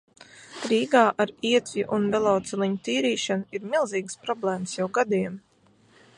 Rīgā 0.69 1.03
ar 1.25 1.33
ietvju 1.49 1.83
un 1.97 2.07
veloceliņu 2.15 2.81
tīrīšanu 2.89 3.59
ir 3.59 3.69
milzīgas 3.75 4.19
problēmas 4.27 4.77
jau 4.81 4.93
gadiem. 4.99 5.39